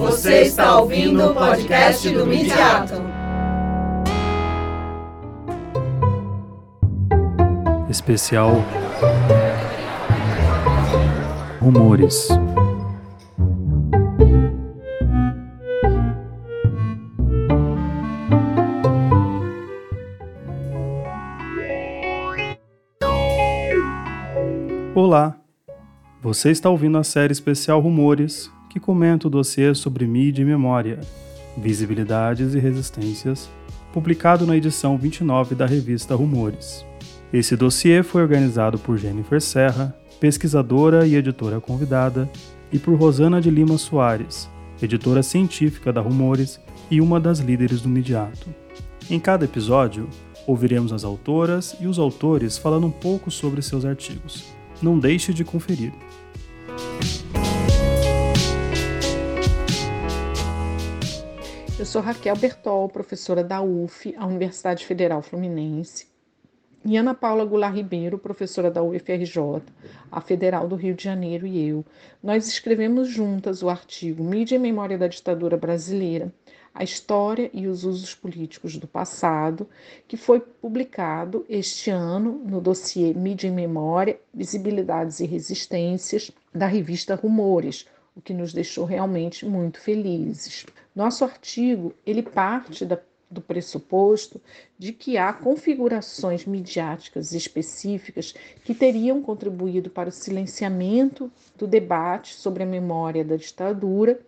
[0.00, 2.94] Você está ouvindo o podcast do Midiato.
[7.90, 8.64] Especial
[11.60, 12.28] Rumores.
[24.94, 25.36] Olá,
[26.22, 31.00] você está ouvindo a série especial Rumores, que comenta o dossiê sobre mídia e memória,
[31.58, 33.50] visibilidades e resistências,
[33.92, 36.86] publicado na edição 29 da revista Rumores.
[37.32, 42.30] Esse dossiê foi organizado por Jennifer Serra, pesquisadora e editora convidada,
[42.72, 44.48] e por Rosana de Lima Soares,
[44.80, 48.48] editora científica da Rumores e uma das líderes do Midiato.
[49.10, 50.08] Em cada episódio,
[50.46, 54.44] ouviremos as autoras e os autores falando um pouco sobre seus artigos.
[54.80, 55.92] Não deixe de conferir.
[61.80, 66.08] Eu sou Raquel Bertol, professora da UF, a Universidade Federal Fluminense,
[66.84, 69.62] e Ana Paula Goulart Ribeiro, professora da UFRJ,
[70.12, 71.82] a Federal do Rio de Janeiro, e eu.
[72.22, 76.30] Nós escrevemos juntas o artigo Mídia e Memória da Ditadura Brasileira,
[76.74, 79.66] a História e os Usos Políticos do Passado,
[80.06, 87.14] que foi publicado este ano no dossiê Mídia e Memória, Visibilidades e Resistências, da revista
[87.14, 90.66] Rumores, o que nos deixou realmente muito felizes.
[91.00, 92.98] Nosso artigo, ele parte da,
[93.30, 94.38] do pressuposto
[94.78, 102.64] de que há configurações midiáticas específicas que teriam contribuído para o silenciamento do debate sobre
[102.64, 104.20] a memória da ditadura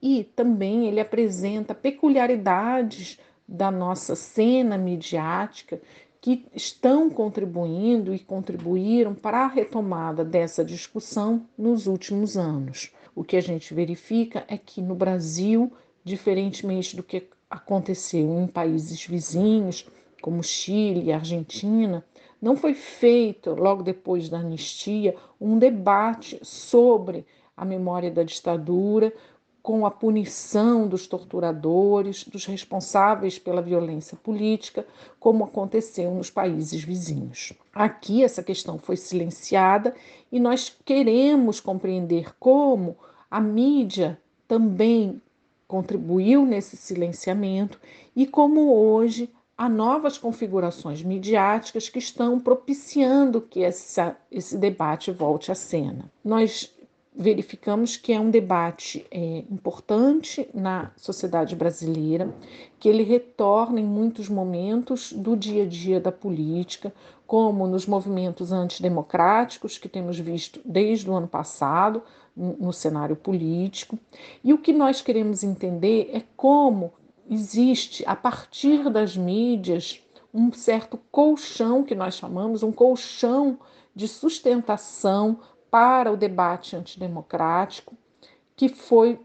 [0.00, 5.78] e também ele apresenta peculiaridades da nossa cena midiática
[6.22, 12.90] que estão contribuindo e contribuíram para a retomada dessa discussão nos últimos anos.
[13.14, 15.70] O que a gente verifica é que no Brasil
[16.04, 19.88] diferentemente do que aconteceu em países vizinhos,
[20.20, 22.04] como Chile e Argentina,
[22.40, 27.26] não foi feito, logo depois da anistia, um debate sobre
[27.56, 29.12] a memória da ditadura,
[29.62, 34.86] com a punição dos torturadores, dos responsáveis pela violência política,
[35.18, 37.54] como aconteceu nos países vizinhos.
[37.72, 39.94] Aqui essa questão foi silenciada
[40.30, 42.98] e nós queremos compreender como
[43.30, 45.22] a mídia também
[45.66, 47.80] contribuiu nesse silenciamento
[48.14, 55.52] e como hoje há novas configurações midiáticas que estão propiciando que essa, esse debate volte
[55.52, 56.10] à cena.
[56.24, 56.73] Nós
[57.14, 62.34] verificamos que é um debate é, importante na sociedade brasileira,
[62.78, 66.92] que ele retorna em muitos momentos do dia a dia da política,
[67.26, 72.02] como nos movimentos antidemocráticos que temos visto desde o ano passado,
[72.36, 73.96] no cenário político.
[74.42, 76.92] E o que nós queremos entender é como
[77.30, 80.02] existe, a partir das mídias,
[80.32, 83.56] um certo colchão que nós chamamos, um colchão
[83.94, 85.38] de sustentação
[85.74, 87.96] para o debate antidemocrático,
[88.54, 89.20] que foi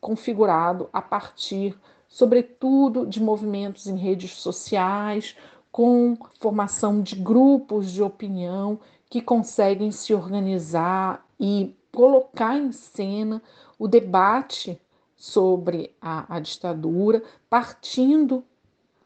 [0.00, 5.36] configurado a partir, sobretudo, de movimentos em redes sociais,
[5.72, 13.42] com formação de grupos de opinião que conseguem se organizar e colocar em cena
[13.76, 14.80] o debate
[15.16, 18.44] sobre a, a ditadura, partindo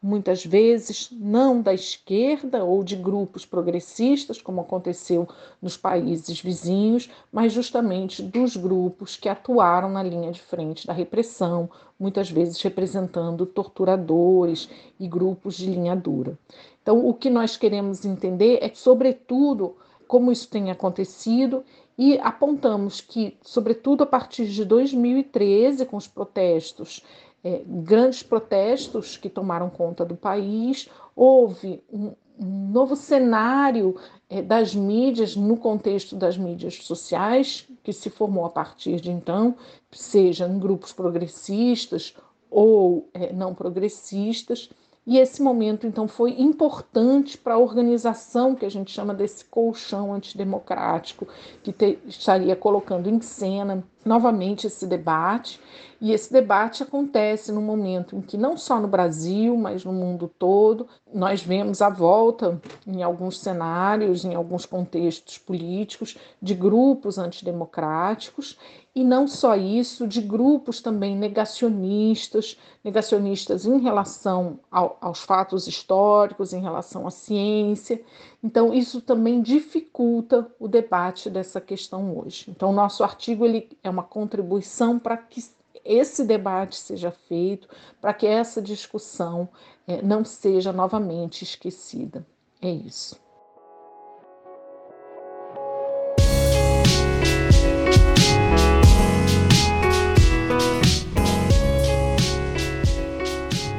[0.05, 5.27] muitas vezes não da esquerda ou de grupos progressistas, como aconteceu
[5.59, 11.67] nos países vizinhos, mas justamente dos grupos que atuaram na linha de frente da repressão,
[11.99, 16.37] muitas vezes representando torturadores e grupos de linha dura.
[16.83, 19.75] Então, o que nós queremos entender é, sobretudo,
[20.07, 21.63] como isso tem acontecido
[21.97, 27.01] e apontamos que, sobretudo a partir de 2013, com os protestos,
[27.45, 33.95] é, grandes protestos que tomaram conta do país, houve um, um novo cenário
[34.27, 39.55] é, das mídias, no contexto das mídias sociais, que se formou a partir de então,
[39.91, 42.15] seja em grupos progressistas
[42.49, 44.71] ou é, não progressistas.
[45.05, 50.11] E esse momento, então, foi importante para a organização que a gente chama desse colchão
[50.11, 51.27] antidemocrático,
[51.61, 55.59] que te, estaria colocando em cena novamente esse debate.
[55.99, 60.29] E esse debate acontece no momento em que, não só no Brasil, mas no mundo
[60.37, 68.57] todo, nós vemos a volta, em alguns cenários, em alguns contextos políticos, de grupos antidemocráticos
[68.95, 76.53] e não só isso, de grupos também negacionistas, negacionistas em relação ao, aos fatos históricos,
[76.53, 78.01] em relação à ciência.
[78.41, 82.45] Então, isso também dificulta o debate dessa questão hoje.
[82.47, 85.43] Então, nosso artigo ele é uma contribuição para que
[85.83, 87.69] esse debate seja feito,
[88.01, 89.47] para que essa discussão
[89.87, 92.25] é, não seja novamente esquecida.
[92.61, 93.23] É isso.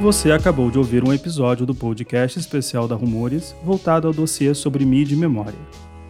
[0.00, 4.84] Você acabou de ouvir um episódio do podcast especial da Rumores voltado ao dossiê sobre
[4.86, 5.58] mídia e memória.